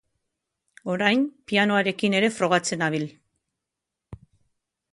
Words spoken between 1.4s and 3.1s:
pianoarekin ere frogatzen nabil.